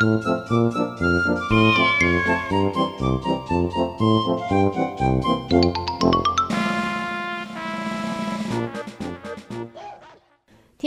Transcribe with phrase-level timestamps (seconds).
[0.00, 0.24] Thank
[5.52, 5.99] you.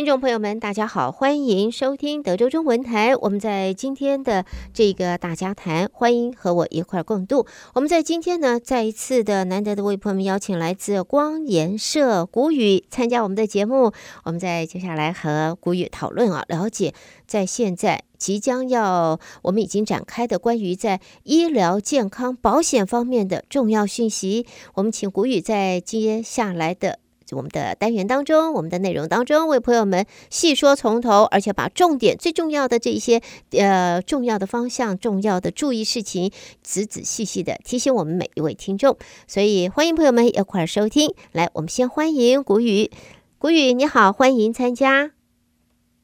[0.03, 3.15] 听众朋友们，大家好，欢迎收听德州中文台。
[3.15, 4.43] 我们在今天的
[4.73, 7.47] 这个大家谈，欢迎和我一块共度。
[7.73, 13.93] 我们在今天呢，再一次的难得的为朋友们邀请来自光研社古宇参加我们的节目。
[14.25, 16.93] 我们在接下来和古宇讨论啊，了解
[17.25, 24.45] 在现在即将要我们已经展开的关于在医疗健康保险方面的重要讯息。
[24.73, 27.02] 我们请古宇在接下来的。
[27.31, 33.21] 我们的单元当中，我们的内容当中，为朋友们细说从头，而且把重点最重要的这一些
[33.57, 38.97] 呃重要的方向、重要的注意事情，仔仔细细的提醒我们每一位听众。
[39.27, 41.13] 所以欢迎朋友们一块儿收听。
[41.31, 42.91] 来，我们先欢迎谷雨。
[43.37, 45.11] 谷雨你好，欢迎参加。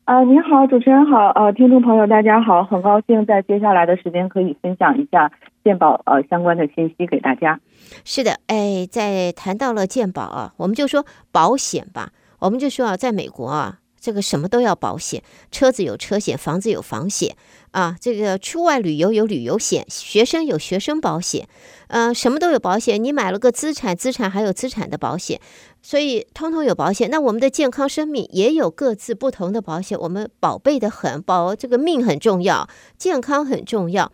[0.06, 5.32] 呃，你好，主持人好，呃，听众朋友大家好，很高兴在接下来的时间可以分享一下
[5.70, 7.60] 健保呃相关的信息给大家。
[8.04, 17.36] 是的，哎，在谈到了健保啊，我们就说保险吧，我们就说啊，在美国啊，这个什么都要保险，车子有车险，房子有房险
[17.70, 21.48] 啊，这个出外旅游有旅游险，学生有学生保险，
[21.88, 23.04] 呃，什么都有保险。
[23.04, 25.40] 你买了个资产，资产还有资产的保险。
[25.84, 27.12] 所以，通通有保险。
[27.12, 29.98] 那我们的健康生命也有各自不同的保险。
[30.00, 32.68] 我们宝贝的很，保这个命很重要，
[32.98, 34.12] 健康很重要。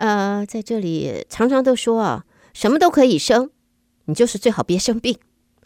[0.00, 3.50] 呃，在这里常常都说啊，什么都可以生，
[4.06, 5.18] 你就是最好别生病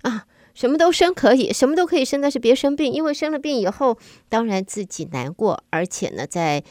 [0.03, 0.27] 啊。
[0.55, 3.97] 什么都生可以，什么都可以生，但是别生病，因为生了病以后，
[4.29, 6.65] 当然自己难过，而且呢，在。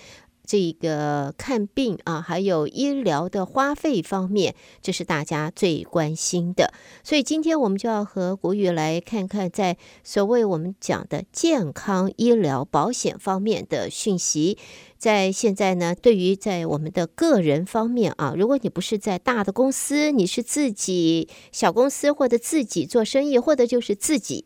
[0.46, 6.74] 这个看病啊，还有医疗的花费方面，这是大家最关心的。
[7.04, 14.58] 所以今天我们就要和古宇来看看，在所谓我们讲的健康医疗保险方面的讯息。
[14.98, 24.46] 在现在呢，对于在我们的个人方面啊，如果你不是在大的公司，你是自己小公司，或者自己做生意，或者就是自己。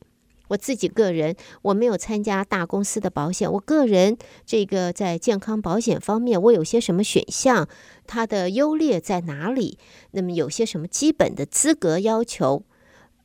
[0.49, 3.51] 我自己个人，我没有参加大公司的保险。
[3.51, 7.67] 我个人这个在健康保险方面，我有些什么选项？
[8.05, 9.77] 它的优劣在哪里？
[10.11, 12.63] 那么有些什么基本的资格要求？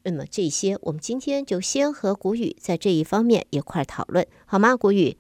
[0.05, 4.77] 那么这些，我们今天就先和谷雨在这一方面一块讨论，好吗？
[4.77, 5.17] 谷雨。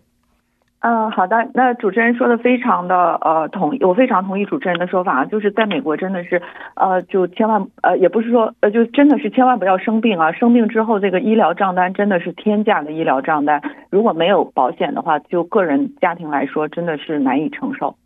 [0.83, 1.49] 嗯，好的。
[1.55, 6.43] 那主持人说的非常的呃同意，我非常同意主持人的说法，就是在美国真的是
[6.75, 17.97] 呃就千万呃也不是说呃就真的是千万不要生病啊，生病之后这个医疗账单真的是天价的医疗账单，如果没有保险的话，就个人家庭来说真的是难以承受。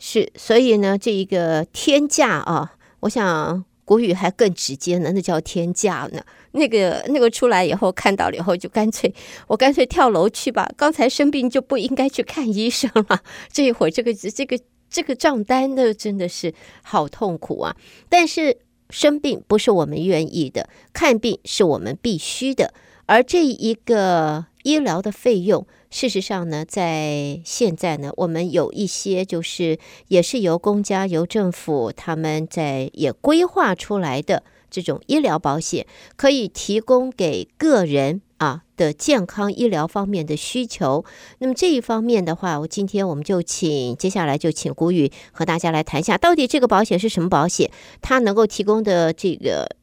[0.00, 2.72] 是，所以呢，这一个天价啊，
[3.02, 3.64] 我想。
[3.82, 6.20] 古语还更直接呢，那叫天价呢。
[6.52, 9.12] 那个那个出来以后看到了以后，就干脆
[9.46, 10.68] 我干脆跳楼去吧。
[10.76, 13.22] 刚才生病就不应该去看医生了。
[13.52, 16.52] 这一会儿这个这个这个账单呢，真的是
[16.82, 17.76] 好痛苦啊。
[18.08, 18.58] 但是
[18.90, 22.74] 生病不是我们愿意的，看病是我们必须的。
[23.06, 25.66] 而这一个医疗的费用。
[25.92, 35.86] 事实上呢，在现在呢，我们有一些就是也是由公家、由政府他们在也规划出来的这种医疗保险，
[36.16, 41.04] 可以提供给个人啊的健康医疗方面的需求。
[41.38, 47.70] 那么这一方面的话，我今天我们就请接下来就请古雨和大家来谈一下，到底这个保险是什么保险，
[48.00, 49.76] 它能够提供的这个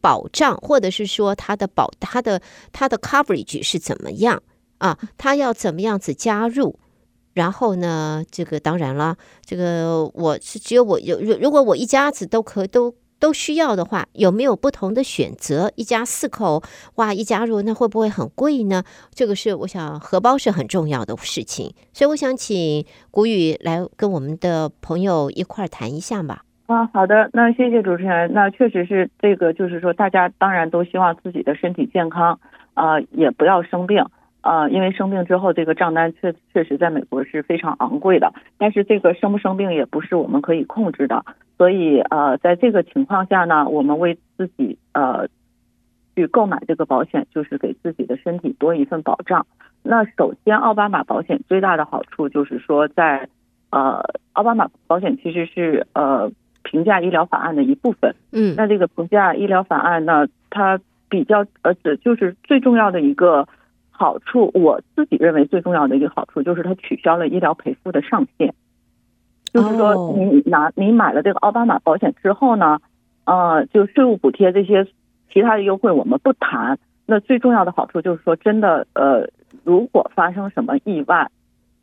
[0.00, 2.42] 保障，或者是说它的保它的
[2.72, 4.42] 它的 coverage 是怎么样？
[4.78, 6.76] 啊，他要怎么样子加入？
[7.34, 15.70] 然后呢，这个当然了，这个我是只有我有，如如果我一家子都可都都需要的话，有没有不同的选择？
[15.76, 16.60] 一家四口
[16.96, 18.82] 哇，一加入那会不会很贵呢？
[19.14, 26.42] 这个是我想荷包是很重要的事情，所以我想请谷雨来跟我们的朋友一块儿谈一下吧。
[26.66, 28.32] 啊，好的，那谢谢主持人。
[28.32, 32.40] 那确实是这个，就是说大家当然都希望自己的身体健康，
[32.74, 34.04] 啊、也不要生病。
[34.42, 38.32] 呃，因为生病之后，这个账单确确实在美国是非常昂贵的。
[38.58, 41.24] 但是这个生不生病也不是我们可以控制的，
[41.56, 45.28] 所以呃，在这个情况下呢，我们为自己呃
[46.14, 49.46] 去购买这个保险，就是给自己的身体多一份保障。
[49.82, 53.28] 那首先，奥巴马保险最大的好处就是说，在
[53.70, 54.02] 呃，
[54.32, 56.30] 奥巴马保险其实是呃
[56.62, 58.14] 平价医疗法案的一部分。
[58.32, 60.78] 嗯，那这个平价医疗法案呢，它
[61.08, 63.48] 比较呃，就是最重要的一个
[63.92, 68.52] 好处，我自己认为最重要的一个好处就是它取消了医疗赔付的上限。
[69.52, 72.80] 就是说，你拿你买了这个奥巴马保险之后呢，
[73.26, 74.86] 呃，就税务补贴这些
[75.30, 76.78] 其他的优惠我们不谈。
[77.04, 79.28] 那最重要的好处就是说，真的呃，
[79.62, 81.30] 如果发生什么意外，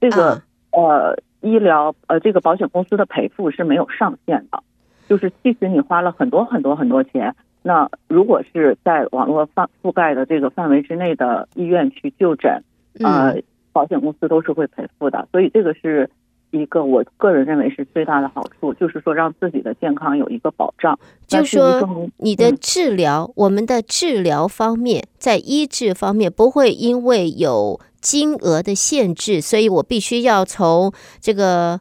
[0.01, 0.41] 这个
[0.71, 4.63] 呃医疗呃这个保险公司的赔付是没有上限的。
[5.07, 7.35] 就是即使你花了很多很多很多钱，
[7.69, 12.63] 那如果是在网络覆覆盖的这个范围之内的医院去就诊，
[12.99, 13.35] 呃，
[13.71, 15.27] 保险公司都是会赔付的。
[15.31, 16.09] 所以这个是。
[16.51, 20.97] 一个我个人认为是最大的好处，就是说让自己的健康有一个保障。
[21.27, 31.79] 就是说你的治疗，嗯、我们的治疗方面，在医治方面不会因为有金额的限制，所以我必须要从这个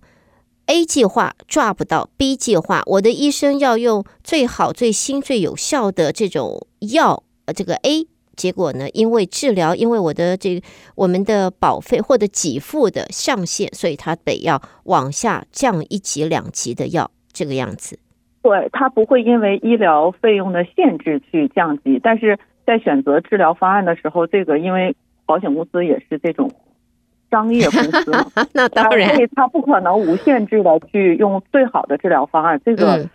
[0.68, 8.06] A 计划抓不到 B 计划，我的医生要用最好、最新、最有效的这种药，呃，这个 A。
[8.36, 8.88] 结果呢？
[8.90, 10.62] 因为治疗，因为我的这
[10.94, 17.98] 我们的保费或者给付的上限，所以他得要往下降一级两级的药，这个样子。
[18.42, 24.94] 对，他不会因为医疗费用的限制去降级，但是在选择治疗方案的时候，这个因为
[25.26, 26.48] 保险公司也是这种
[27.30, 28.12] 商业公司，
[28.54, 33.08] 那当然，所以他不可能无限制的去用最好的治疗方案，这个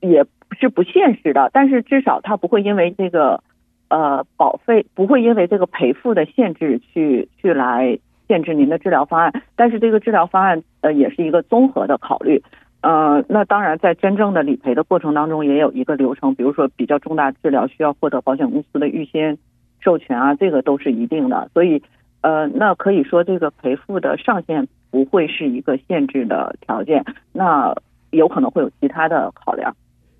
[0.00, 0.24] 也
[0.58, 1.46] 是不现实的。
[1.46, 3.42] 嗯、但是至少他不会因为这个。
[3.88, 7.96] 呃，保费不会因为这个赔付的限制去去来
[8.26, 12.42] 限制您的治疗方案，但是这个治疗方案呃也是一个综合的考虑。
[12.80, 19.38] 呃，那当然在真正的理赔的过程当中也有一个流程，比如说比较重大治疗需要获得保险公司的预先
[19.80, 21.48] 授权啊，这个都是一定的。
[21.52, 21.80] 所以
[22.24, 27.74] 呃，那可以说这个赔付的上限不会是一个限制的条件，那
[28.12, 29.76] 有可能会有其他的考量。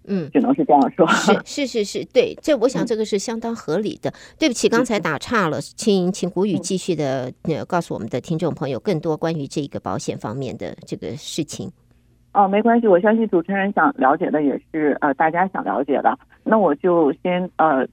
[0.06, 1.06] 嗯，只能是这样说。
[1.08, 4.10] 是是是是，对，这我想这个是相当合理的。
[4.10, 11.72] 嗯、对不起，刚才打岔了，请请谷雨继续的呃告诉我们的听众朋友更多关于这个保险方面的这个事情。
[12.34, 16.18] 哦，没关系，我相信主持人想了解的也是呃大家想了解的。
[16.42, 17.88] 那我就先呃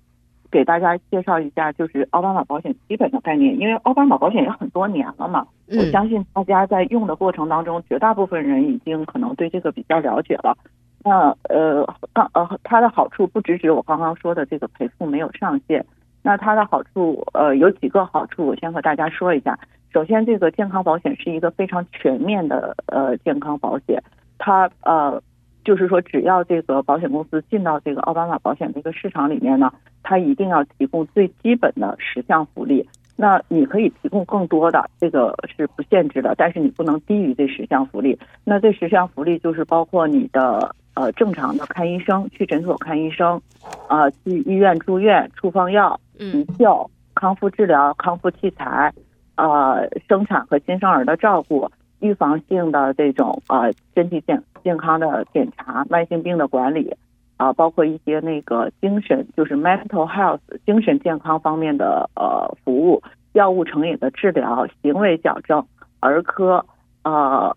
[0.52, 10.58] 给大家介绍一下，就是奥巴马保险基本的概念，因为奥巴马保险也很多年了嘛，嗯、我相信大家在用的过程当中，绝大部分人已经可能对这个比较了解了。
[11.04, 11.84] 那呃，
[12.14, 15.84] 刚呃，它的好处不只指我刚刚说的这个赔付没有上限。
[16.24, 19.58] 那它的好处呃有几个好处，我先和大家说一下。
[19.92, 24.00] 首先，这个健康保险是一个非常全面的呃健康保险。
[24.38, 25.20] 它呃
[25.66, 32.88] 就是说，只要这个保险公司进到这个奥巴马保险这个市场里面呢，它一定要提供最基本的十项福利。
[33.16, 38.18] 那你可以提供更多的，这个是不限制的，但是你不能低于这十项福利。
[38.44, 40.76] 那这十项福利就是包括你的。
[40.94, 43.42] 呃，正常的看医生，去诊所看医生，
[43.88, 48.92] 啊、呃，去医院住院，处方药、急救、康复治疗、康复器材，
[49.36, 51.72] 呃，生产和新生儿的照顾，
[52.02, 56.94] 预防性的这种呃身体健健康的检查，慢性病的管理，
[57.42, 63.02] 啊、包括一些那个精神，就是 mental health 精神健康方面的呃服务，
[63.34, 65.66] 药物成瘾的治疗，行为矫正，
[66.00, 66.66] 儿科，
[67.04, 67.56] 呃。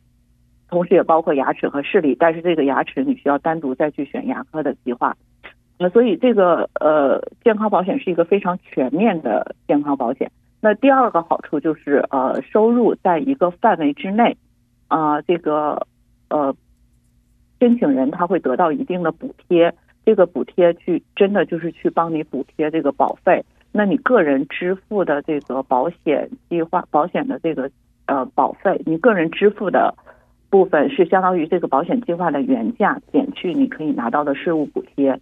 [0.70, 5.14] 同时也包括牙齿和视力，但是这个牙齿你需要单独再去选牙科的计划。
[5.79, 10.32] 那所以这个呃健康保险是一个非常全面的健康保险。
[10.60, 14.36] 那第二个好处就是呃收入在一个范围之内，
[14.88, 15.86] 啊、这个
[16.29, 16.53] 呃
[17.61, 23.44] 申请人他会得到一定的补贴，这个补贴去真的就是去帮你补贴这个保费。
[23.73, 27.70] 那你个人支付的这个保险计划保险的这个
[28.06, 29.94] 呃保费，你个人支付的。
[30.51, 35.19] 部分是相当于这个保险计划的原价减去你可以拿到的税务补贴，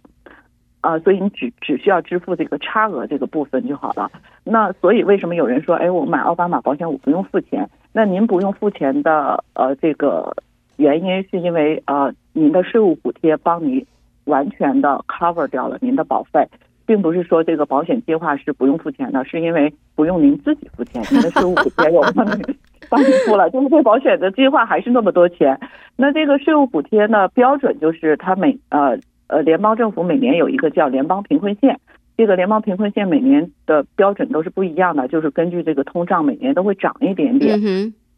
[0.81, 4.11] 啊，所以你只只需要支付这个差额这个部分就好了。
[4.43, 7.67] 那所以为什么有人说，哎，我买奥巴马保险我不用付钱？
[7.91, 10.31] 那您不用付钱的呃这个
[10.77, 13.85] 原因是因为呃您的税务补贴帮你
[14.25, 16.47] 完全的 cover 掉了您的保费，
[16.85, 22.41] 并不是说这个保险计划是不用付钱的，是因为不用您自己付钱，您的税务补贴 有帮你。
[22.89, 25.57] 帮你付了，就是这保险的计划还是那么多钱。
[25.95, 31.79] 那这个税务补贴呢，标准就是它每呃呃联邦政府每年有一个叫联邦贫困线，
[32.17, 37.57] 这个联邦贫困线每年的标准都是不一样的，就是根据这个通胀每年都会涨一点点。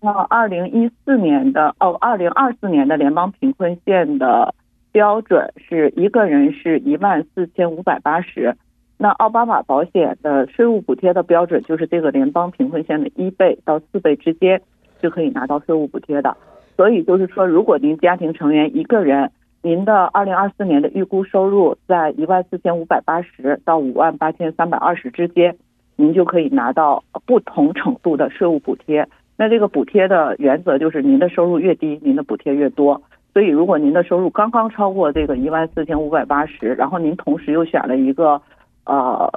[0.06, 4.54] 那二零一四年的哦，二零二四年的联邦贫困线的
[4.92, 8.56] 标准是一个人是一万四千五百八十。
[9.00, 14.62] 那奥巴马保险的税务补贴的标准就是这个联邦贫困线的一倍到四倍之间
[15.02, 16.38] 就可以拿到税务补贴的。
[16.78, 19.32] 所以就是说，如果您家庭成员一个人，
[19.64, 25.58] 您的二零二四年的预估收入在一万四千五百八十到五万八千三百二十之间，
[25.96, 29.08] 您就可以拿到不同程度的税务补贴。
[29.38, 33.02] 那这个补贴的原则就是，您的收入越低，您的补贴越多。
[33.34, 38.42] 所以，如果您的收入刚刚超过这个一万四千五百八十，然后您同时又选了一个
[38.86, 39.30] 呃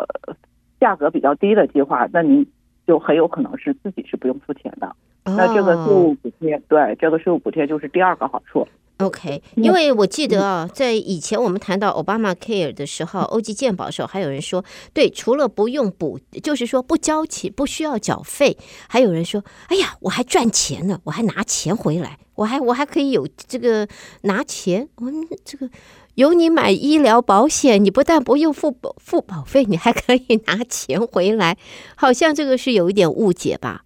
[0.78, 2.46] 价格比较低的计划，那您
[2.86, 4.94] 就很有可能是自己是不用付钱的。
[5.24, 8.66] 那这个税务补贴，对，这个税务补贴就是第二个好处。
[8.98, 18.56] OK，因为我记得啊，在以前我们谈到 Obama Care 的时候，欧际健保的时候，还有人说，对，除了不用补，就是说不交钱，不需要缴费，
[18.88, 23.86] 还有人说，哎呀，我还赚钱呢，我还拿钱回来，我还我还可以有这个
[24.22, 25.14] 拿钱，我们
[25.44, 25.70] 这个
[26.16, 31.56] 有你买医疗保险，你不但不用付保付保费，你还可以拿钱回来，
[31.94, 33.84] 好像这个是有一点误解吧？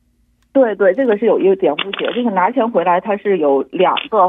[0.54, 4.26] 对对，这个是有一点误解，就是拿钱回来，它是有两个。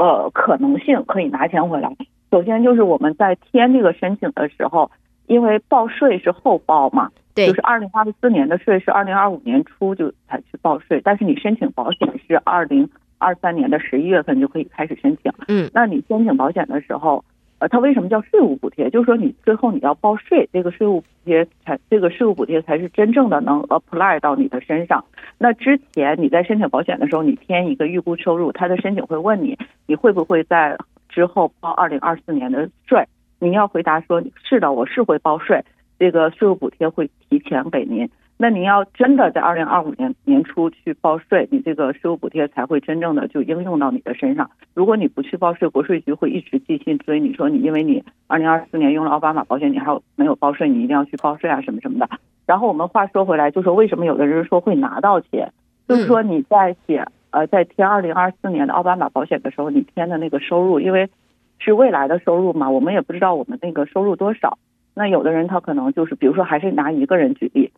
[0.00, 1.94] 呃，可能性可以拿钱回来。
[2.30, 4.90] 首先就是我们在填这个申请的时候，
[5.26, 12.88] 因为报税是后报嘛，对，就是二零二四年的税是二零二五年初就才去报税，但是你申请保险是二零
[13.18, 15.30] 二三年的十一月份就可以开始申请。
[15.48, 17.22] 嗯，那你申请保险的时候。
[17.60, 18.88] 呃，它为什么叫税务补贴？
[18.90, 25.04] 就是说你最后你要报税，这个税务补贴才这个税务补贴才是真正的能 apply 到你的身上。
[25.38, 30.76] 那之前你在申请保险的时候，你填一个预估收入，他的申请会问你，你会不会在
[31.10, 33.04] 之后报二零二四年的税？
[33.38, 35.62] 你要回答说是的，我是会报税，
[35.98, 38.08] 这个税务补贴会提前给您。
[38.42, 44.50] 那您要真的在二零二五年年初去报税，你这个税务补贴才会真正的就应用到你的身上。
[44.72, 50.70] 如果你不去报税，国税局会一直寄信追你说你因为你二零二四年用了奥巴马保险，你还有没有报税？
[50.70, 52.08] 你一定要去报税啊什么什么的。
[52.46, 55.52] 然后我们话说回来，就说为什么有的人说会拿到钱，
[55.86, 61.10] 就是说你在写呃在填二零二四年的奥巴马保险的时候，你填的那个收入，因为
[61.58, 64.56] 是未来的收入嘛，我们也不知道我们那个收入多少。
[64.94, 67.70] 那有的人他可能就是比如说还是拿一个人举例。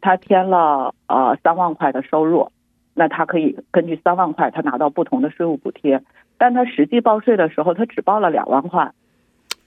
[0.00, 2.50] 他添了呃三万块的收入，
[2.94, 6.02] 那他可以根据三万块，他拿到不同的税务补贴。
[6.38, 8.92] 但他实际报税的时候，他只报了两万块。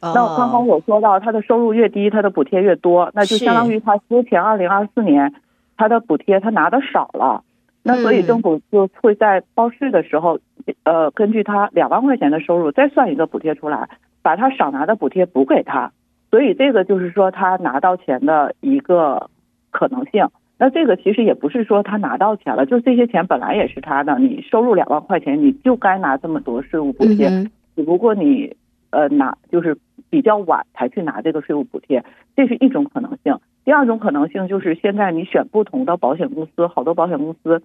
[0.02, 5.34] 那刚刚我说到，他的收入越低，他的补贴越多，那就相当于他之前二零二四年
[5.78, 7.44] 他的补贴他拿的少了。
[7.84, 10.40] 那所以政府就会在报税的时候，
[10.84, 13.88] 呃，根据他两万块钱的收入再算一个补贴出来，
[14.22, 15.92] 把他少拿的补贴补给他。
[16.32, 19.30] 所以这个就是说他拿到钱的一个。
[19.74, 24.20] 可能性，那这个其实也不是说他拿到钱了，就这些钱本来也是他的。
[24.20, 27.28] 你收入两万块钱，你就该拿这么多税务补贴。
[27.76, 28.56] 只不过你
[28.92, 29.76] 呃拿就是
[30.12, 33.38] 比较晚才去拿这个税务补贴，这是一种可能性。
[33.66, 37.64] 第二种可能性就是现在你选不同的保险公司，好多保险公司，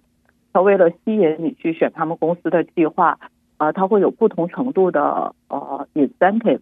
[0.51, 3.19] 他为了吸引你去选他们公司的计划，
[3.57, 6.61] 啊，他会有不同程度的呃 incentive，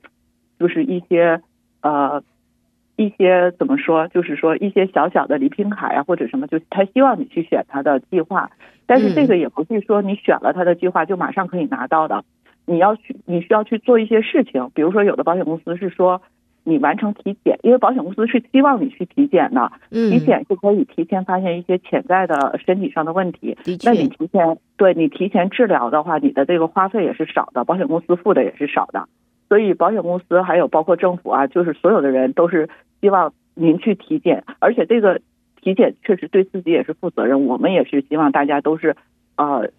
[0.59, 1.41] 就是一些
[1.81, 2.21] 呃。
[2.97, 8.49] 一些怎么说，就是说一些小小的礼品卡呀，或者什么，就他希望你去选他的计划，
[8.87, 12.25] 但是这个也不是说你选了他的计划就马上可以拿到的，
[12.65, 16.23] 你要去，你需要去做一些事情，比如说有的保险公司是说
[16.63, 29.07] 你完成体检，因为保险公司是希望你去体检的，体检是可以提前发现一些潜在的身体上的问题，那你提前对你提前治疗的话，你的这个花费也是少的，保险公司付的也是少的。
[29.49, 32.67] 所以，保险公司还有包括政府啊，就是所有的人都是
[33.01, 35.21] 希望您去体检，而且这个
[35.61, 37.45] 体检确实对自己也是负责任。
[37.45, 38.95] 我们也是希望大家都是，
[39.35, 39.69] 呃，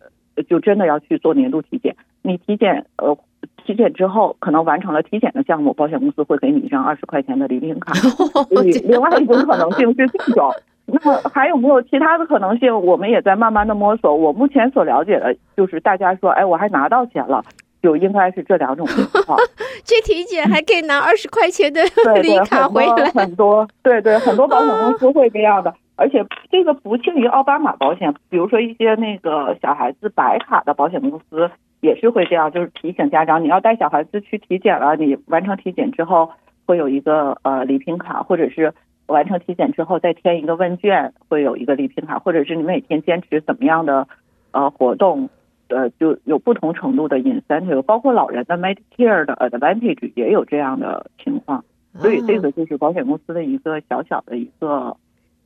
[0.48, 1.96] 就真的要去做年度体检。
[2.22, 3.16] 你体检，呃，
[3.64, 7.92] 体检之后可能完成了体检的项目，保险公司会给你一张二十块钱的礼品卡。
[8.84, 10.52] 另外一种可能性是这种。
[10.90, 12.74] 那么还有没有其他的可能性？
[12.80, 14.14] 我们也在慢慢的摸索。
[14.16, 17.44] 我目前所了解的就是，大家说，哎，我还拿到钱了。
[17.82, 19.38] 就应该是这两种情况，
[19.84, 21.80] 去体检还可以拿二十块钱的
[22.22, 36.30] 礼卡回来，很多，对对，很多保险公司会这样的，而且这个不限于奥巴马保险，比如说一些那个小孩子白卡的保险公司也是会这样，就是提醒家长，你要带小孩子去体检了，你完成体检之后
[36.66, 38.74] 会有一个呃礼品卡，或者是
[39.06, 44.08] 完成体检之后再填一个问卷会有一个礼品卡，或者是你每天坚持怎么样的
[44.50, 45.30] 呃活动。
[45.68, 51.64] 呃，就有不同程度的 incentive，包括老人的 Medicare 的 Advantage 也有这样的情况，
[52.00, 54.96] 所以这个就是保险公司的一个小小的一个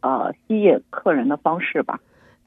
[0.01, 2.01] 呃吸引客人的方式吧。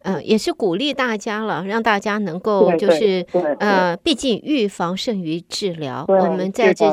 [0.03, 3.25] 嗯、呃，也是鼓励大家了，让大家能够就是
[3.60, 6.05] 呃，毕竟预防胜于治疗。
[6.08, 6.86] 我们在这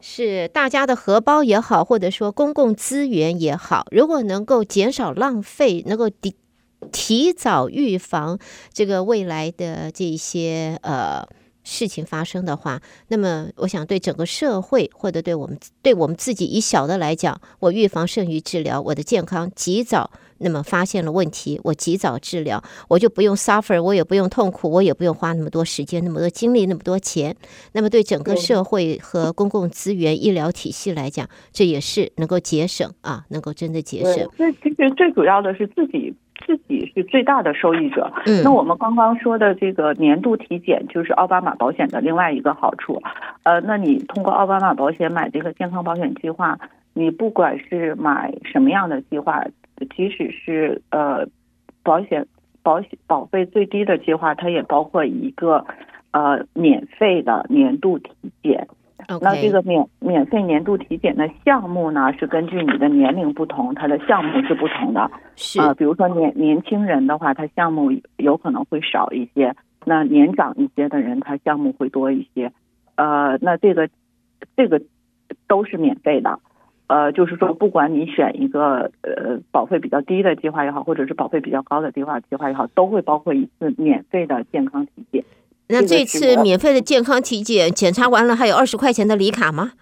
[0.00, 6.34] 是大家的荷包也好，或者说公共资源也好，如果能够减少浪费，能够抵。
[6.92, 8.38] 提早预防
[8.72, 11.26] 这个未来的这些呃。
[11.62, 27.36] 事情发生的话，那么我想对整个社会或者对我们对我们自己以小的来讲，我预防胜于治疗，我的健康及早那么发现了问题，我及早治疗，我就不用 suffer，我也不用痛苦，我也不用花那么多时间、那么多精力、那么多钱。
[27.72, 34.26] 那么对整个社会和公共资源、医疗体系来讲，这也是能够节省啊，能够真的节省。
[34.38, 36.12] 那其实最主要的是自己。
[36.46, 38.12] 自己是最大的受益者。
[38.26, 43.02] 嗯，那我们刚刚说的这个年度体检，就是奥巴马保险的另外一个好处。
[43.44, 46.58] 呃，那你通过奥巴马保险买这个健康保险计划，
[46.94, 49.44] 你不管是买什么样的计划，
[49.96, 51.26] 即使是呃
[51.82, 52.26] 保险
[52.62, 55.64] 保险保费最低的计划，它也包括一个
[56.10, 58.10] 呃免费的年度体
[58.42, 58.66] 检。
[59.20, 65.10] 那这个免免费年度体检的项目呢，是根据你的年龄不同，它的项目是不同的。
[65.36, 69.52] 是啊、呃，比如说年年轻人的话，它项目有可能会少一些；
[69.84, 72.52] 那年长一些的人，他项目会多一些。
[72.96, 73.88] 呃，那这个
[74.56, 74.82] 这个
[75.48, 76.38] 都是免费的。
[76.86, 85.24] 呃，就是说，不管你选一个呃保费比较低的计划也好，或者是保费比较高的计划计划也好，都会包括一次免费的健康体检。
[85.70, 89.72] 那这次免费的健康体检检查完了，还有二十块钱的礼卡吗？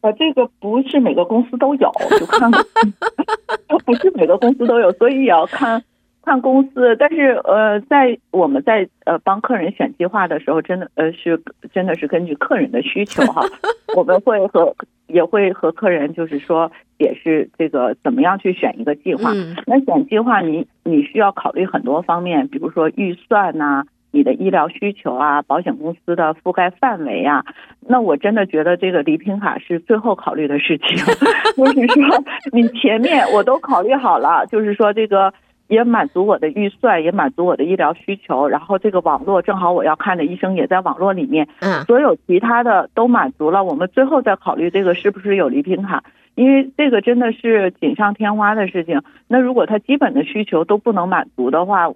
[0.00, 2.50] 呃，这个不是每个公司都有，就看
[3.86, 5.82] 不是每个公司都有，所以也要看
[6.22, 6.94] 看公司。
[6.98, 13.46] 但是呃，在我们在呃帮客人选计划的时候，真的呃是真的是根据客人的需求哈，
[13.96, 14.76] 我们会和
[15.06, 19.32] 也会和客人就是说解释这个怎么样去选一个计划。
[19.32, 23.86] 嗯、那选计划你你需要考虑很多方面，比如说预算呐、啊。
[24.14, 27.44] 你的医疗需求啊，保险公司的覆盖范围啊，
[27.80, 30.96] 那我真的觉得这个礼品卡是最后考虑的事情。
[31.58, 35.34] 就是说，你前面我都考虑好了，就是说这个
[35.66, 46.04] 也满足我的预算，也满足我的医疗需求，然后这个网络正好我要看的医生也在网络里面，嗯，所有其他的都满足了，我们最后再考虑这个是不是有礼品卡，
[46.36, 49.02] 因为这个真的是锦上添花的事情。
[49.26, 51.88] 那如果他基本的需求都不能满足的话，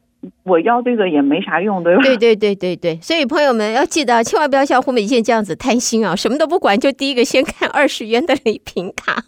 [0.42, 2.02] 我要这个也没啥用，对吧？
[2.02, 9.22] 对对对对对，所以朋友们要记得，千万不要像胡美健这样子贪心啊，什么都不管，就第一个先看二十元的礼品卡。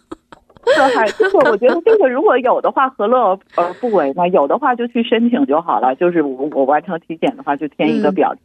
[0.63, 4.27] 这还这个，我觉得这个如果有的话，何乐而不为呢？
[4.29, 8.35] 有的话就去申请就好了，就是我我完成体检的话，就填一个表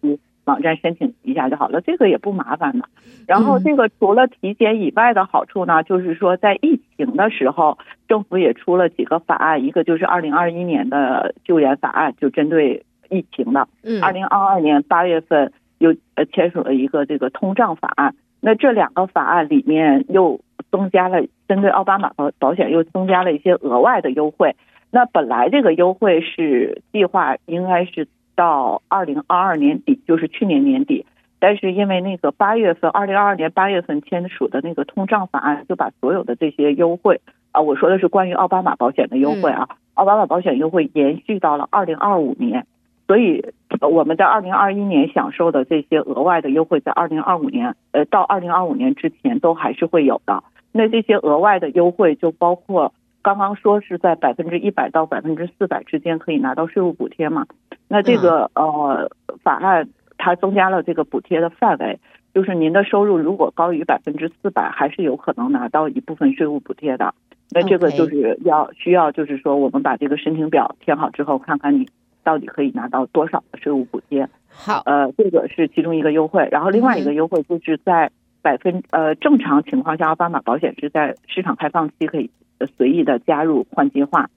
[0.47, 2.89] 网站申请一下就好了，这个也不麻烦的。
[3.27, 13.69] 然后这个除了体检以外的好处呢，就是说在疫情的时候，政府也出了几个法案，一个就是二零二一年的救援法案，就针对疫情的。
[13.83, 14.01] 嗯。
[14.01, 18.15] 二零二二年八月份又呃签署了一个这个通胀法案。
[18.41, 24.55] 那这两个法案里面又增加了针对奥巴马保保险又增加了一些额外的优惠。
[24.93, 28.07] 那本来这个优惠是计划应该是。
[28.37, 31.07] 到二零二二年底，就是去年年底，
[31.41, 37.21] 但是因为那个八月份，二零二二年八月份签署的那个通胀法案，就把所有的这些优惠
[37.51, 42.67] 啊，我说的是关于奥巴马保险的优惠啊，奥巴马保险优惠延续到了二零二五年，
[43.07, 43.45] 所以
[43.81, 50.45] 我们在二零二一年享受的这些额外的优惠，在二零二五年，呃，到二零二五年之前都还是会有的。
[50.73, 52.93] 那这些额外的优惠就包括。
[53.27, 57.45] 刚刚说是在百分之一百到百分之四百之间可以拿到税务补贴嘛？
[57.89, 59.11] 那这个呃
[59.43, 61.99] 法案它增加了这个补贴的范围，
[62.33, 67.13] 就是您的收入如果高于百分之四百，还是有可能拿到一部分税务补贴的。
[67.51, 71.89] 那这个就是要需要就是说我们把这个申请表填好之后，看看你
[72.23, 74.29] 到底可以拿到多少的税务补贴。
[74.49, 82.31] 好，呃，这个是其中一个优惠，然后另外一个优惠就是在百分呃正常情况下，奥巴马保险是在市场开放期可以。
[82.77, 84.31] 随意的加入换计划，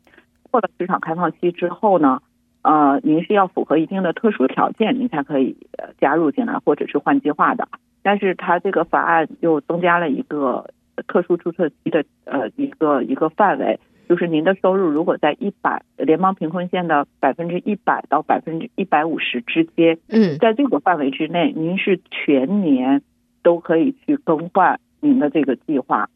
[0.51, 2.21] 过了市场开放期之后呢，
[2.61, 5.55] 呃，您是要符合一定的特殊条件，您才可以
[5.99, 7.67] 加入进来或者是换计划的。
[8.01, 10.71] 但是它这个法案又增加了一个
[11.07, 23.01] 特殊注册期的呃一个一个范围，就是您的收入如果在一百联邦贫困线的百分之一百到百分之一百五十之间，嗯，在这个范围之内，您是全年
[23.43, 26.09] 都可以去更换您的这个计划。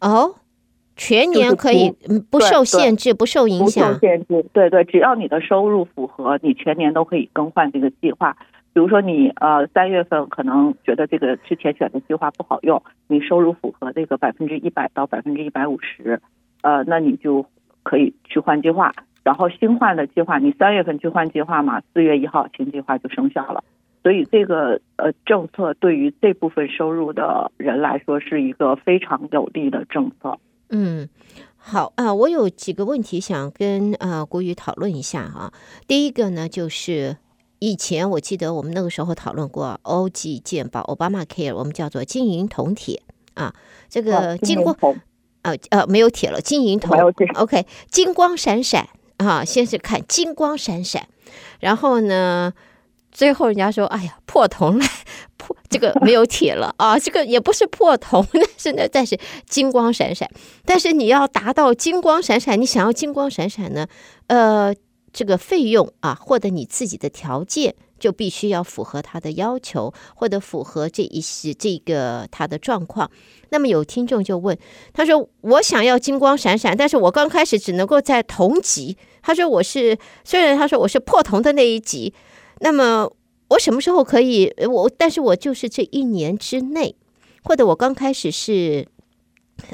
[0.00, 0.34] 哦。
[0.96, 1.90] 全年可以
[2.30, 3.88] 不受限制，不受影响。
[3.88, 8.36] 不受限制，对对，只要你的收入符合，你全年都可以更换这个计划。
[8.72, 16.20] 比如说你呃三月份可能觉得这个之前选的计划不好用，你收入符合这个百分之一百到百分之一百五十，
[16.62, 17.46] 呃，那你就
[17.82, 18.92] 可以去换计划。
[19.22, 23.62] 然后新换的计划，你三月份去换计划嘛，四月一号新计划就生效了。
[24.02, 30.38] 所以这个呃政策对于这部分收入的人来说是一个非常有利的政策。
[30.70, 31.08] 嗯，
[31.56, 35.52] 好啊，我有几个问题想跟呃国语讨论一下哈。
[35.86, 37.16] 第一个呢，就是
[37.58, 43.02] 以前我记得我们那个时候讨论过欧记健保 Obama Care，我们叫做金银铜铁
[43.34, 43.54] 啊，
[43.88, 44.76] 这个金光
[45.42, 46.98] 啊呃没有铁了，金银铜
[47.34, 51.08] ，OK，金光闪闪啊，先是看金光闪闪，
[51.60, 52.52] 然后呢。
[53.14, 54.84] 最后人家说：“哎呀，破铜了，
[55.38, 59.16] 破这个没有铁了 啊，这个也不是破铜，但是呢，但是
[59.48, 60.28] 金光闪闪。
[60.64, 63.86] 但是你要达到金光闪闪，你想要金光闪闪呢？
[64.26, 64.74] 呃，
[65.12, 73.08] 这个费用啊，或者你自己的条件就必须要符合他的要求，或者符合这一些这个他的状况。
[73.50, 74.58] 那么有听众就问，
[74.92, 78.96] 他说：我想要金光闪闪，但是我刚开始只能够在铜级。
[79.22, 82.12] 他说我是虽然他说我是破铜的那一级。”
[82.64, 83.12] 那么
[83.48, 84.50] 我什么时候可以？
[84.66, 86.96] 我但是我就是这一年之内，
[87.42, 88.88] 或者我刚开始是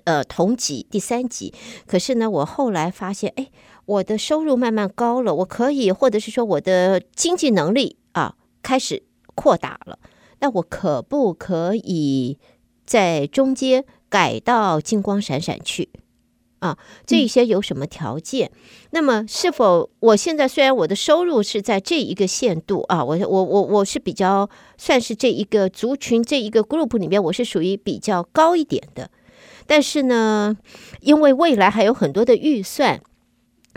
[0.03, 1.55] 呃同级第三级，
[1.87, 3.49] 可是呢，我后来发现，哎，
[3.87, 9.05] 我的收入慢慢高了，我可以，或者是说我的经济能力啊开始
[9.37, 10.01] 扩大了，
[10.41, 12.39] 那我可不可以
[12.85, 15.91] 在中间改到金光闪闪去？
[16.61, 18.51] 啊，这一些有什么条件？
[18.55, 18.59] 嗯、
[18.93, 29.11] 那么是否我现在虽然我的收入是在这一个限度啊，我我我我是比较算是这一个族群这一个 group 里面，我是属于比较高一点的。
[29.67, 30.57] 但是呢，
[31.01, 33.01] 因为未来还有很多的预算，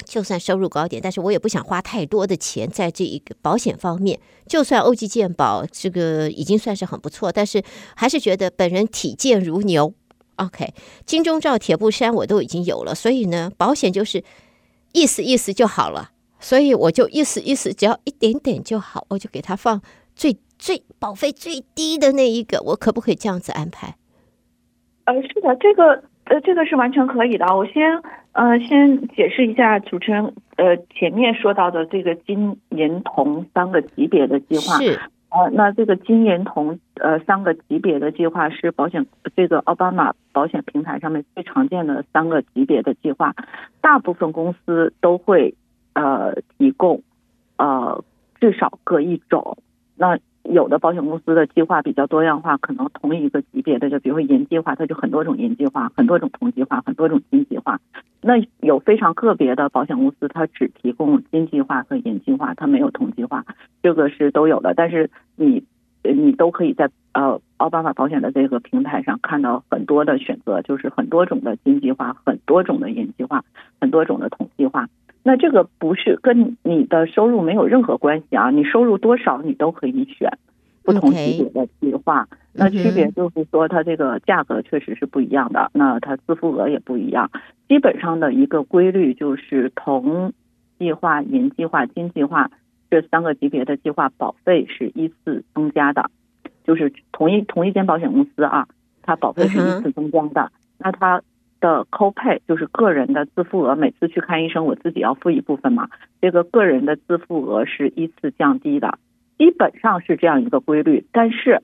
[0.05, 4.19] 就算收入高点，但是我也不想花太多的钱在这一个保险方面。
[4.47, 7.63] 就算欧记健保这个已经算是很不错，但是
[7.95, 9.93] 还是觉得本人体健如牛。
[10.37, 10.73] OK，
[11.05, 14.23] 金钟罩铁布衫我都已经有了，所以呢，保险就是
[14.93, 19.81] 意思意思就好了，所以我就意思意思，只要一点点就好，我就给他放
[20.15, 23.95] 最最保费最低的那一个，我可不可以这样子安排？
[25.05, 27.45] 呃，是的，这个呃，这个是完全可以的。
[27.55, 34.99] 我先呃先解释一下主持人呃前面说到的这个金银铜三个级别的计划是。
[35.33, 43.33] 呃，那这个金银铜呃三个级别的计划是保险这个奥巴马保险平台上面最常见的三个级别的计划，
[43.81, 45.55] 大部分公司都会
[45.93, 47.01] 呃提供
[47.57, 48.03] 呃
[48.39, 49.57] 至少各一种。
[49.95, 57.79] 那有的保险公司的计划比较多样化，可能同一个级别的，就比如说银计划，它就很多种银计划，很多种铜计划，很多种金计划。
[58.21, 63.45] 那有非常个别的保险公司，它只提供金计划和银计划，它没有铜计划，
[63.81, 64.73] 这个是都有的。
[64.73, 65.63] 但是你
[66.03, 73.43] 你都可以在呃奥巴马保险的这个平台上看到很多的选择，就是很多种的金计划，很多种的银计划，
[73.79, 74.87] 很多种的铜计划。
[75.23, 80.29] 那这个不是跟你的收入没有任何关系啊，你收入多少你都可以选。
[80.85, 87.31] 不同级别的计划，那区别就是说，它这个价格确实是不一样的，那它自付额也不一样。
[87.69, 90.33] 基本上的一个规律就是，同
[90.77, 92.51] 计划、银计划、金计划
[92.91, 96.11] 这三个级别的计划保费是依次增加的，
[96.65, 98.67] 就是同一同一间保险公司啊，
[99.03, 100.51] 它保费是依次增加的。
[100.79, 101.21] 那它
[101.63, 105.87] 的 copay 就是个人的自付额，每次去看医生我自己要付一部分嘛，
[106.19, 108.99] 这个个人的自付额是依次降低的。
[109.37, 111.63] 基本上是这样一个规律，但是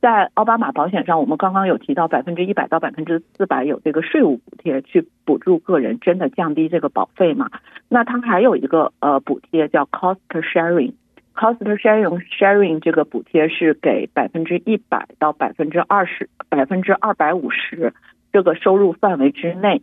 [0.00, 7.50] 在奥巴马保险上，我们刚刚有提到百分之一百到百分之四百有这个税务补贴去补助个人，真的降低这个保费嘛？
[7.88, 17.92] 那它还有一个呃补贴叫 cost sharing，cost sharing sharing 这个补贴是给百分之一百到百分之二十百分之二百五十
[18.34, 19.80] 这个收入范围之内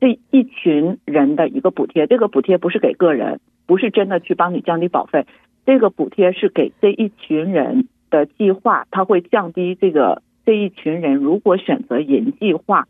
[0.00, 5.26] 这一群人的一个补贴，这个补贴不是给个人，不是真的去帮你降低保费。
[5.66, 12.88] 这个补贴是给这一群人的计划，它会降低这个这一群人如果选择银计划，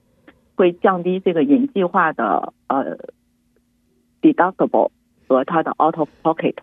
[0.55, 2.97] 会降低这个银计划的呃
[4.21, 4.91] deductible
[5.27, 6.55] 和它的 out of pocket。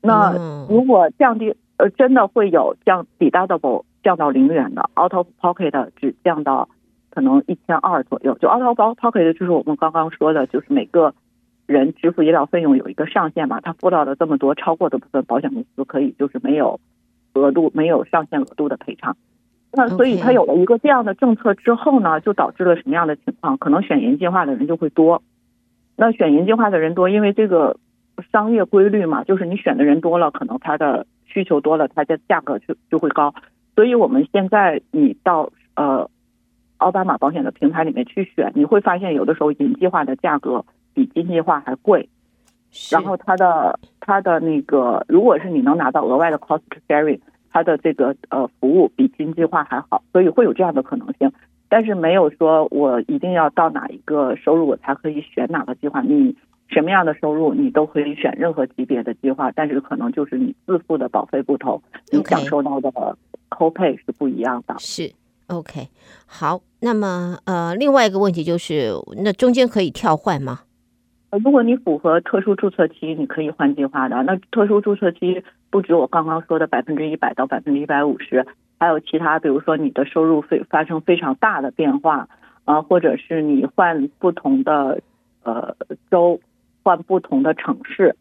[0.00, 0.32] 那
[0.70, 6.70] 如果降低呃真的会有降 deductible 降到零元的 out of pocket 只降到
[7.14, 11.14] 可能一千二左右，就 out of pocket 就是我们刚刚说的，就是每个。
[11.64, 13.60] 人支付医疗费用有一个上限嘛？
[13.60, 16.80] 他付到了这么多，超过的部分保险公司可以就是没有
[17.34, 19.16] 额度、没有上限额度的赔偿。
[19.72, 23.56] 那所以他有了一个这样的政策之后呢，就导致了什么样的情况？
[23.56, 25.22] 可能选银计划的人就会多。
[25.96, 27.78] 那选银计划的人多，因为这个
[28.32, 33.32] 商业规律嘛，就是你选的人多了，可能它的需求多了，它的价格就就会高。
[33.76, 36.10] 所以我们现在你到呃
[36.82, 40.64] 奥巴马保险的平台里面去选，你会发现有的时候银计划的价格。
[40.94, 42.06] 比金计划还贵，
[42.90, 47.18] 然后它的它的那个，如果是你能拿到额外的 cost sharing，
[47.50, 51.32] 它的这个呃服务比金计划还好，所以会有这样的可能性。
[51.70, 56.02] 但是没有说我一定要到哪一个收入我才可以选哪个计划。
[56.02, 56.36] 你
[56.68, 62.90] 什么样的收入你都可以选任何级别的计划，但是可能就是你自付的保费不同，你享受到的
[63.48, 64.74] copay 是不一样的。
[64.78, 65.10] 是
[65.48, 65.88] OK，
[66.26, 70.60] 好，那么呃，另外一个问题就是，那中间可以跳换吗？
[71.42, 74.22] 如果你符合特殊注册期，你可以换计划的。
[74.22, 78.46] 那特殊注册期不止我刚刚说的百分之一百到百分之一百五十，
[78.78, 82.28] 还有其他，比如说你的收入非发生非常大的变化，
[82.64, 85.00] 啊、呃，或者是你换不同的
[85.42, 85.74] 呃
[86.10, 86.38] 州，
[86.82, 88.14] 换不同的城市，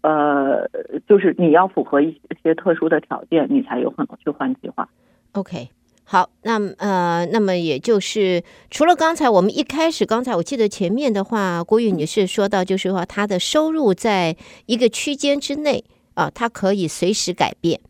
[0.00, 0.68] 呃，
[1.06, 4.88] 就是你要符合一些特殊的条件，你才有可能去换计划。
[5.32, 5.68] OK。
[6.06, 14.36] 好，那呃，那么也就是除了刚才我们一开始，刚才我记得前面的话，郭玉女士说到，就是说她的收入在
[14.66, 17.80] 一个区间之内啊，她可以随时改变。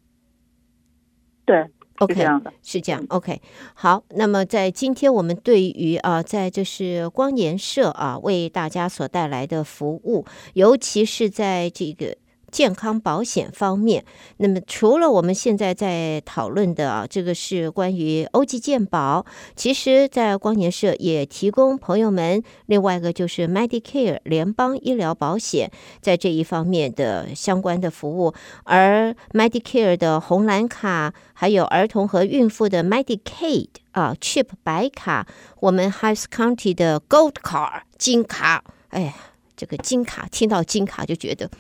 [1.45, 1.67] 对
[1.99, 3.43] ，OK，是这样的，是这样，OK。
[3.75, 12.17] 好，那么在今天我们对于啊，在就是光年社啊为大家所带来的服务，尤其是在这个。
[12.55, 14.05] 健康保险方面，
[14.37, 25.69] 那么除了我们现在在讨论的啊，这个是关于欧记健保，其实，在光年社也提供朋友们另外一个就是 Medicare 联邦医疗保险
[26.01, 35.27] 在这一方面的相关的服务，而 Medicare 的红蓝卡，还有儿童和孕妇的 Medicaid 啊，CHIP 白卡，
[35.59, 39.13] 我们 Harris County 的 Gold car 金卡，哎呀，
[39.57, 41.51] 这个金卡听到金卡就觉得。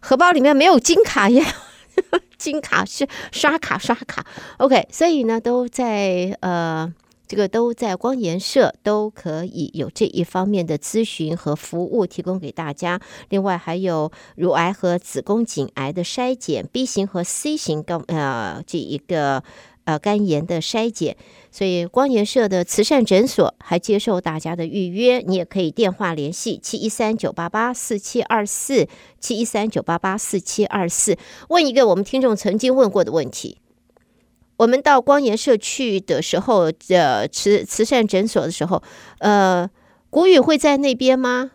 [0.00, 1.44] 荷包里面没有金卡耶，
[2.36, 4.24] 金卡是刷卡刷卡
[4.58, 6.92] ，OK，所以呢，都在呃，
[7.26, 13.00] 这个都在光研社都可以有这一方面的咨询和服务提供给大家。
[13.28, 19.42] 另外还有乳癌和子宫颈癌的筛检，B 型和 C 型高呃这一个。
[19.88, 21.16] 呃，肝炎的筛检，
[21.50, 28.86] 所以光研社的慈善诊所还接受大家的预约，你也可以电话联系七一三九八八四七二四
[29.18, 31.16] 七一三九八八四七二四。
[31.48, 33.56] 问一个我们听众曾经问过的问题：
[34.58, 38.82] 我们到光研社去的时候，呃，慈慈善诊所的时候，
[39.20, 39.70] 呃，
[40.10, 41.52] 国瑜会在那边吗？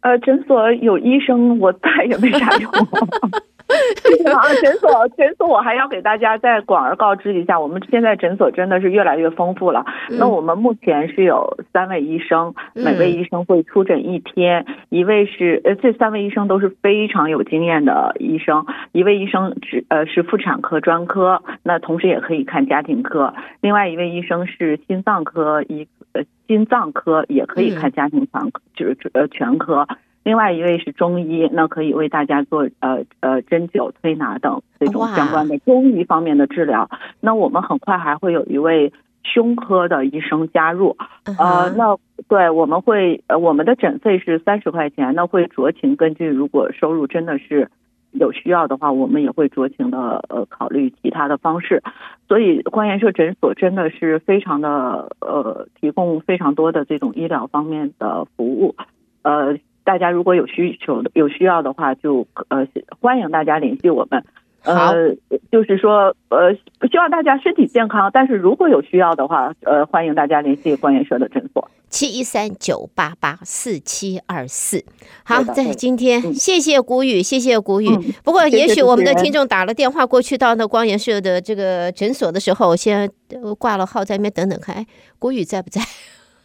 [0.00, 2.70] 呃，诊所有医生，我再也没啥用。
[4.32, 9.84] 啊，诊所诊所，我还要给大家再广而告知一下，我们现在诊所真的是越来越丰富了。
[10.10, 14.64] 那我们目前是有三位医生，每位医生会出诊一天。
[14.88, 18.64] 一位是呃，这三位医生都是非常有经验的医生。
[18.92, 23.34] 一位医生只呃是妇产科专科，那同时也可以看家庭科。
[23.60, 29.86] 另外一位医生是心脏科医呃心脏科，也可以看家庭全科，就是呃全科。
[30.24, 36.90] 另外一位是中医，那可以为大家做呃呃针灸、推拿等这种相关的中医方面的治疗。
[37.20, 40.98] 那我们很快还会有一位胸科的医生加入，
[41.38, 41.96] 呃，那
[42.28, 47.70] 对我们会呃我们的诊费是三十块钱，那会酌情根据如果收入真的是
[48.12, 51.82] 有需要的话，我们也会酌情的呃考虑其他的方式。
[52.26, 58.74] 所以关研社诊所真的是非常的呃提供非常多的这种医疗方面的服务，
[59.22, 59.56] 呃。
[59.88, 62.66] 大家如果有需求、有需要的话，就呃
[63.00, 64.22] 欢迎大家联系我们。
[64.64, 65.14] 呃，
[65.50, 66.52] 就是说呃，
[66.90, 68.10] 希望大家身体健康。
[68.12, 74.84] 但是如果有需要的话，呃，欢迎大家联系光元社的诊所，七一三九八八四七二四。
[75.24, 77.88] 好，在今天谢谢谷雨，谢谢谷雨。
[78.22, 83.10] 不过也许我们的听众打了电话过去到那光元社的这个诊所的时候，先
[83.58, 84.86] 挂了号在那边等等看，哎，
[85.18, 85.80] 谷雨在不在？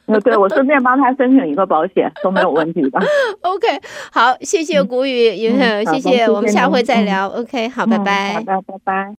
[0.06, 3.00] 呃， 对，我顺便帮他申请一个保险都没有问题的。
[3.42, 3.68] OK，
[4.12, 7.28] 好，谢谢国瑜，也、嗯、谢谢，谢谢我们下回再聊。
[7.28, 8.34] OK，好，拜拜。
[8.34, 9.12] 好的，拜拜。